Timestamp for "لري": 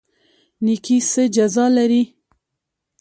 1.77-2.03